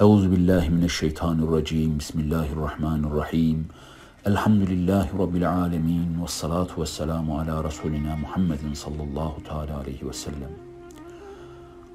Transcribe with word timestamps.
Euzu 0.00 0.30
billahi 0.30 0.70
mineşşeytanirracim. 0.70 1.98
Bismillahirrahmanirrahim. 1.98 3.68
Elhamdülillahi 4.26 5.18
rabbil 5.18 5.52
alamin 5.52 6.22
ve 6.22 6.26
salatu 6.26 6.80
vesselamu 6.80 7.38
ala 7.38 7.64
rasulina 7.64 8.16
Muhammedin 8.16 8.74
sallallahu 8.74 9.44
teala 9.44 9.78
aleyhi 9.78 10.08
ve 10.08 10.12
sellem. 10.12 10.50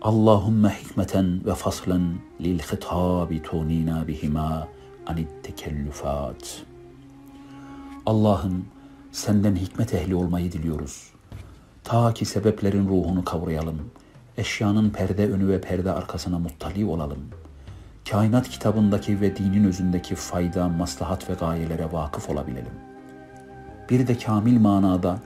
Allahümme 0.02 0.70
hikmeten 0.70 1.46
ve 1.46 1.56
faslen 1.56 2.16
lil 2.42 2.60
hitabi 2.60 3.42
tunina 3.42 4.08
bihima 4.08 4.68
anit 5.08 5.30
tekellüfat. 5.44 6.64
Allah'ım 8.06 8.66
senden 9.12 9.56
hikmet 9.56 9.94
ehli 9.94 10.16
olmayı 10.16 10.52
diliyoruz. 10.52 11.12
Ta 11.84 12.14
ki 12.14 12.26
sebeplerin 12.26 12.88
ruhunu 12.88 13.26
kavrayalım. 13.26 13.82
Eşyanın 14.38 14.90
perde 14.90 15.32
önü 15.32 15.48
ve 15.48 15.62
perde 15.62 15.92
arkasına 15.92 16.40
muttali 16.40 16.86
olalım.'' 16.86 17.45
Kainat 18.12 18.50
kitabındaki 18.50 19.22
ve 19.22 19.36
dinin 19.36 19.64
özündeki 19.64 20.16
fayda, 20.16 20.70
maslahat 20.70 21.30
ve 21.30 21.34
gayelere 21.34 21.92
vakıf 21.92 22.30
olabilelim. 22.30 22.74
Bir 23.90 24.08
de 24.08 24.18
kamil 24.18 24.60
manada 24.60 25.20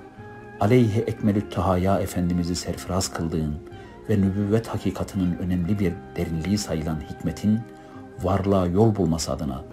aleyhi 0.60 1.02
ekmelü 1.02 1.50
tahaya 1.50 2.00
Efendimiz'i 2.00 2.56
serfiraz 2.56 3.14
kıldığın 3.14 3.56
ve 4.10 4.22
nübüvvet 4.22 4.68
hakikatının 4.68 5.36
önemli 5.36 5.80
bir 5.80 5.94
derinliği 6.16 6.58
sayılan 6.58 7.00
hikmetin 7.10 7.60
varlığa 8.24 8.68
yol 8.68 8.96
bulması 8.96 9.32
adına 9.32 9.64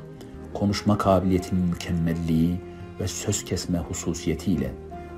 konuşma 0.55 0.98
kabiliyetinin 0.98 1.64
mükemmelliği 1.64 2.61
ve 3.00 3.09
söz 3.09 3.45
kesme 3.45 3.78
hususiyetiyle 3.78 4.73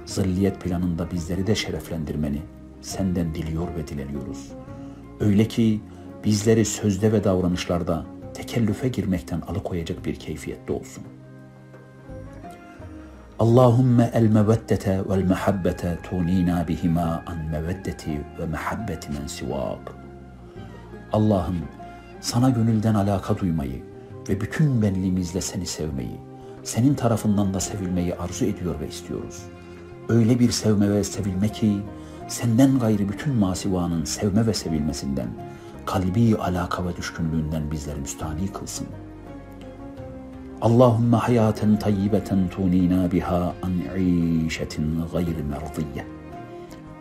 zilliyet 0.06 0.60
planında 0.60 1.10
bizleri 1.10 1.46
de 1.46 1.54
şereflendirmeni 1.54 2.42
senden 2.80 3.34
diliyor 3.34 3.68
ve 3.76 3.88
dileniyoruz. 3.88 4.52
Öyle 5.20 5.48
ki 5.48 5.80
bizleri 6.24 6.64
sözde 6.64 7.12
ve 7.12 7.24
davranışlarda 7.24 8.06
tekellüfe 8.34 8.88
girmekten 8.88 9.40
alıkoyacak 9.40 10.04
bir 10.04 10.14
keyfiyette 10.14 10.72
olsun. 10.72 11.04
Allahümme 13.38 14.10
el 14.14 14.26
meveddete 14.26 15.02
vel 15.08 15.22
mehabbete 15.22 15.98
tunina 16.02 16.68
bihima 16.68 17.22
an 17.26 17.38
meveddeti 17.50 18.20
ve 18.38 18.46
mehabbeti 18.46 19.12
men 19.12 19.26
sivak. 19.26 19.92
Allah'ım 21.12 21.58
sana 22.20 22.50
gönülden 22.50 22.94
alaka 22.94 23.38
duymayı 23.38 23.82
ve 24.28 24.40
bütün 24.40 24.82
benliğimizle 24.82 25.40
seni 25.40 25.66
sevmeyi, 25.66 26.20
senin 26.62 26.94
tarafından 26.94 27.54
da 27.54 27.60
sevilmeyi 27.60 28.14
arzu 28.14 28.44
ediyor 28.44 28.80
ve 28.80 28.88
istiyoruz. 28.88 29.42
Öyle 30.08 30.38
bir 30.38 30.50
sevme 30.50 30.90
ve 30.90 31.04
sevilme 31.04 31.48
ki 31.48 31.80
senden 32.28 32.78
gayrı 32.78 33.08
bütün 33.08 33.34
masivanın 33.34 34.04
sevme 34.04 34.46
ve 34.46 34.54
sevilmesinden, 34.54 35.28
kalbi 35.88 36.36
alaka 36.36 36.86
ve 36.86 36.96
düşkünlüğünden 36.96 37.70
bizleri 37.70 38.00
müstahni 38.00 38.52
kılsın. 38.52 38.86
Allahümme 40.60 41.16
hayaten 41.16 41.78
tayyibeten 41.78 42.48
tunina 42.48 43.12
biha 43.12 43.54
an 43.62 43.72
işetin 44.46 45.04
gayri 45.12 45.42
merdiye. 45.42 46.06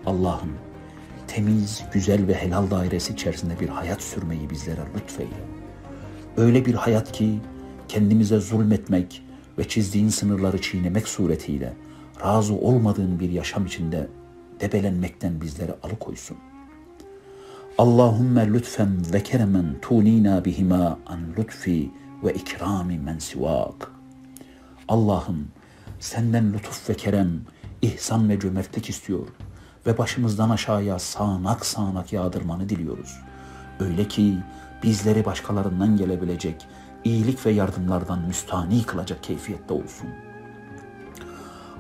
Allah'ım 0.06 0.50
temiz, 1.28 1.84
güzel 1.94 2.28
ve 2.28 2.34
helal 2.34 2.72
dairesi 2.72 3.14
içerisinde 3.14 3.60
bir 3.60 3.70
hayat 3.70 4.02
sürmeyi 4.02 4.50
bizlere 4.50 4.82
lütfeyle. 4.96 5.44
Öyle 6.38 6.66
bir 6.66 6.74
hayat 6.74 7.12
ki 7.12 7.40
kendimize 7.88 8.40
zulmetmek 8.40 9.24
ve 9.58 9.68
çizdiğin 9.68 10.10
sınırları 10.10 10.62
çiğnemek 10.62 11.08
suretiyle 11.08 11.74
razı 12.22 12.54
olmadığın 12.54 13.20
bir 13.20 13.30
yaşam 13.30 13.66
içinde 13.66 14.08
debelenmekten 14.60 15.42
bizleri 15.42 15.72
alıkoysun. 15.84 16.38
Allahümme 17.78 18.54
lütfen 18.54 19.14
ve 19.14 19.24
keremen 19.24 19.76
tunina 19.82 20.46
bihima 20.46 21.00
an 21.06 21.20
lütfi 21.38 21.92
ve 22.24 22.34
ikrami 22.34 23.00
men 23.00 23.20
sivak. 23.20 23.92
Allah'ım 24.88 25.48
senden 26.00 26.54
lütuf 26.54 26.90
ve 26.90 26.94
kerem, 26.94 27.42
ihsan 27.82 28.30
ve 28.30 28.40
cömertlik 28.40 28.90
istiyor 28.90 29.28
ve 29.86 29.98
başımızdan 29.98 30.50
aşağıya 30.50 31.00
sağanak 31.00 31.66
sağanak 31.66 32.14
yağdırmanı 32.14 32.70
diliyoruz. 32.70 33.20
Öyle 33.80 34.08
ki 34.08 34.38
bizleri 34.84 35.26
başkalarından 35.26 35.98
gelebilecek 35.98 36.68
iyilik 37.04 37.46
ve 37.46 37.52
yardımlardan 37.52 38.20
müstani 38.20 38.84
kılacak 38.84 39.24
keyfiyette 39.24 39.74
olsun.'' 39.74 40.37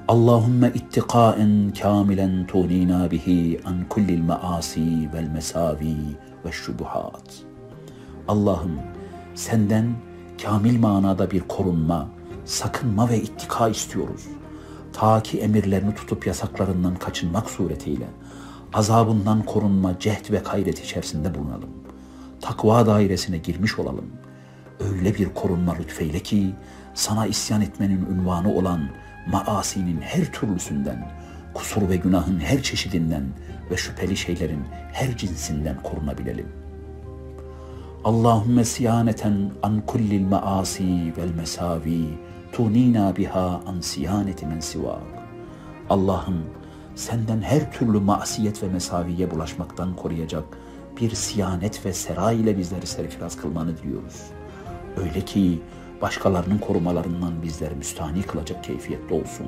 Allahümme 0.07 0.71
ittiqaen 0.75 1.73
kamilen 1.81 2.47
tuğnina 2.47 3.11
bihi 3.11 3.59
an 3.65 3.85
kullil 3.89 4.21
maasi 4.21 5.09
vel 5.13 5.27
mesavi 5.27 5.95
ve 6.45 6.51
şubuhat. 6.51 7.43
Allah'ım 8.27 8.79
senden 9.35 9.93
kamil 10.43 10.79
manada 10.79 11.31
bir 11.31 11.41
korunma, 11.41 12.07
sakınma 12.45 13.09
ve 13.09 13.21
ittika 13.21 13.69
istiyoruz. 13.69 14.27
Ta 14.93 15.23
ki 15.23 15.39
emirlerini 15.39 15.95
tutup 15.95 16.27
yasaklarından 16.27 16.95
kaçınmak 16.95 17.49
suretiyle 17.49 18.07
azabından 18.73 19.43
korunma, 19.43 19.99
cehd 19.99 20.31
ve 20.31 20.41
gayret 20.51 20.79
içerisinde 20.85 21.35
bulunalım. 21.35 21.69
Takva 22.41 22.85
dairesine 22.85 23.37
girmiş 23.37 23.79
olalım. 23.79 24.05
Öyle 24.79 25.15
bir 25.15 25.33
korunma 25.33 25.73
lütfeyle 25.73 26.19
ki 26.19 26.53
sana 26.93 27.27
isyan 27.27 27.61
etmenin 27.61 28.05
ünvanı 28.05 28.53
olan 28.53 28.89
maasinin 29.31 30.01
her 30.01 30.25
türlüsünden, 30.25 31.11
kusur 31.53 31.89
ve 31.89 31.95
günahın 31.95 32.39
her 32.39 32.63
çeşidinden 32.63 33.23
ve 33.71 33.77
şüpheli 33.77 34.17
şeylerin 34.17 34.63
her 34.93 35.17
cinsinden 35.17 35.83
korunabilelim. 35.83 36.47
Allahümme 38.03 38.65
siyaneten 38.65 39.51
an 39.63 39.81
kullil 39.81 40.25
maasi 40.27 41.13
vel 41.17 41.35
mesavi 41.35 42.05
tunina 42.51 43.15
biha 43.15 43.61
an 43.65 43.81
siyaneti 43.81 44.45
men 44.45 44.59
sivak. 44.59 45.01
Allah'ım 45.89 46.43
senden 46.95 47.41
her 47.41 47.71
türlü 47.71 47.99
masiyet 47.99 48.63
ve 48.63 48.67
mesaviye 48.67 49.31
bulaşmaktan 49.31 49.95
koruyacak 49.95 50.43
bir 51.01 51.11
siyanet 51.11 51.85
ve 51.85 51.93
sera 51.93 52.31
ile 52.31 52.57
bizleri 52.57 52.87
serfiraz 52.87 53.37
kılmanı 53.37 53.77
diliyoruz. 53.77 54.23
Öyle 54.97 55.21
ki 55.21 55.61
başkalarının 56.01 56.57
korumalarından 56.57 57.41
bizleri 57.43 57.75
müstahni 57.75 58.21
kılacak 58.21 58.63
keyfiyette 58.63 59.13
olsun. 59.13 59.47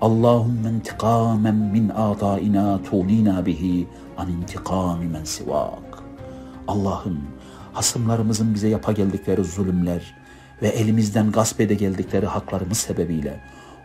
Allahümme 0.00 0.70
intikamen 0.70 1.54
min 1.54 1.88
adaina 1.88 2.82
tulina 2.82 3.46
bihi 3.46 3.88
an 4.16 4.28
intikami 4.28 5.04
men 5.04 5.24
sivak. 5.24 6.02
Allah'ım 6.68 7.20
hasımlarımızın 7.72 8.54
bize 8.54 8.68
yapa 8.68 8.92
geldikleri 8.92 9.44
zulümler 9.44 10.14
ve 10.62 10.68
elimizden 10.68 11.30
gasp 11.30 11.60
ede 11.60 11.74
geldikleri 11.74 12.26
haklarımız 12.26 12.78
sebebiyle 12.78 13.40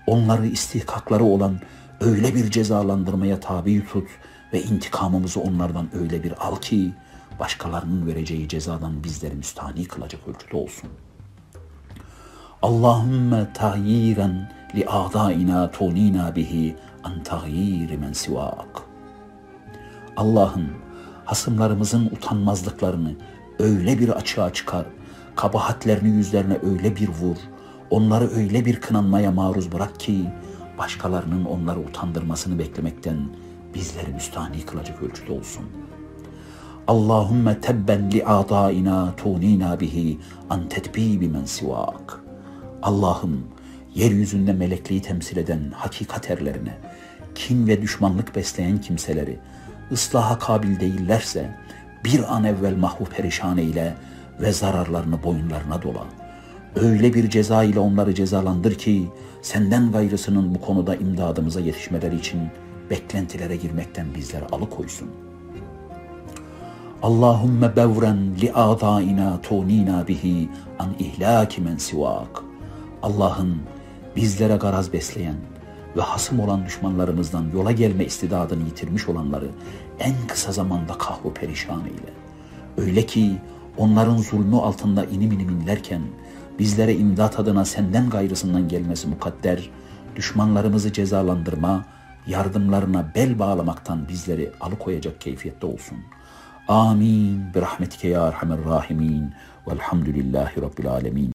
onları 0.08 0.48
istihkakları 0.48 1.24
olan 1.24 1.60
öyle 2.02 2.36
bir 2.36 2.52
cezalandırmaya 2.52 3.40
tabi 3.40 3.86
tut 3.86 4.08
ve 4.54 4.62
intikamımızı 4.62 5.40
onlardan 5.40 5.88
öyle 5.94 6.24
bir 6.24 6.48
al 6.48 6.56
ki 6.56 6.94
başkalarının 7.40 8.08
vereceği 8.08 8.48
cezadan 8.48 9.04
bizleri 9.04 9.36
müstahni 9.36 9.86
kılacak 9.86 10.22
ölçüde 10.28 10.58
olsun.'' 10.58 11.09
Allahümme 12.62 13.48
tahyiren 13.54 14.50
li 14.76 14.86
a'daina 14.88 15.72
tunina 15.72 16.36
bihi 16.36 16.76
an 17.04 17.24
tahyiri 17.24 17.98
men 17.98 18.14
sivak. 18.14 18.82
Allah'ım 20.18 20.68
hasımlarımızın 21.26 22.06
utanmazlıklarını 22.06 23.16
öyle 23.60 24.00
bir 24.00 24.10
açığa 24.10 24.54
çıkar, 24.54 24.86
kabahatlerini 25.36 26.10
yüzlerine 26.10 26.58
öyle 26.64 26.96
bir 26.96 27.08
vur, 27.08 27.38
onları 27.90 28.30
öyle 28.32 28.66
bir 28.66 28.82
kınanmaya 28.82 29.32
maruz 29.32 29.72
bırak 29.72 30.00
ki 30.00 30.26
başkalarının 30.78 31.46
onları 31.46 31.80
utandırmasını 31.80 32.60
beklemekten 32.60 33.18
bizleri 33.74 34.14
müstahni 34.14 34.66
kılacak 34.66 35.04
ölçüde 35.04 35.32
olsun. 35.32 35.66
Allahümme 36.88 37.62
tebben 37.62 38.12
li 38.12 38.26
a'daina 38.26 39.16
tunina 39.16 39.80
bihi 39.80 40.20
an 40.50 40.70
tedbibi 40.70 41.28
men 41.28 41.46
sivak.'' 41.46 42.29
Allah'ım 42.84 43.44
yeryüzünde 43.96 44.54
melekliği 44.54 45.02
temsil 45.02 45.38
eden 45.38 45.72
hakikat 45.74 46.32
erlerine, 46.32 46.78
kin 47.36 47.68
ve 47.68 47.82
düşmanlık 47.82 48.36
besleyen 48.36 48.82
kimseleri 48.82 49.40
ıslaha 49.92 50.40
kabil 50.40 50.80
değillerse 50.80 51.56
bir 52.06 52.36
an 52.36 52.44
evvel 52.44 52.78
mahvu 52.78 53.06
perişan 53.06 53.58
eyle 53.58 53.96
ve 54.42 54.52
zararlarını 54.52 55.24
boyunlarına 55.24 55.82
dola. 55.82 56.06
Öyle 56.76 57.14
bir 57.14 57.30
ceza 57.30 57.64
ile 57.64 57.80
onları 57.80 58.16
cezalandır 58.16 58.76
ki 58.76 59.08
senden 59.42 59.92
gayrısının 59.92 60.56
bu 60.56 60.62
konuda 60.62 60.96
imdadımıza 60.96 61.60
yetişmeleri 61.60 62.16
için 62.16 62.40
beklentilere 62.90 63.56
girmekten 63.56 64.08
bizleri 64.16 64.46
alıkoysun. 64.46 65.10
Allahümme 67.04 67.76
bevren 67.76 68.36
li 68.42 68.54
a'daina 68.54 69.42
tunina 69.42 70.08
bihi 70.08 70.50
an 70.80 70.90
ihlaki 71.00 71.62
men 71.62 71.78
sivak.'' 71.78 72.49
Allah'ın 73.04 73.58
bizlere 74.16 74.56
garaz 74.56 74.94
besleyen 74.94 75.36
ve 75.98 76.02
hasım 76.02 76.40
olan 76.40 76.66
düşmanlarımızdan 76.66 77.46
yola 77.54 77.72
gelme 77.72 78.06
istidadını 78.06 78.64
yitirmiş 78.64 79.10
olanları 79.10 79.48
en 80.00 80.14
kısa 80.28 80.52
zamanda 80.52 80.94
kahru 80.94 81.34
perişan 81.34 81.82
eyle. 81.86 82.14
Öyle 82.78 83.06
ki 83.06 83.38
onların 83.78 84.18
zulmü 84.18 84.56
altında 84.56 85.06
inim 85.06 85.32
inim 85.32 85.50
inlerken 85.50 86.02
bizlere 86.60 86.96
imdat 86.96 87.40
adına 87.40 87.66
senden 87.66 88.10
gayrısından 88.10 88.68
gelmesi 88.68 89.08
mukadder, 89.08 89.70
düşmanlarımızı 90.16 90.94
cezalandırma, 90.94 91.86
yardımlarına 92.28 93.12
bel 93.16 93.40
bağlamaktan 93.40 94.08
bizleri 94.10 94.52
alıkoyacak 94.62 95.22
keyfiyette 95.22 95.66
olsun. 95.68 95.98
Amin. 96.68 97.54
Bir 97.54 97.62
rahmetike 97.62 98.08
ya 98.08 98.28
erhamer 98.28 98.66
rahimin. 98.66 99.34
Velhamdülillahi 99.68 100.62
Rabbil 100.62 100.88
alemin. 100.88 101.28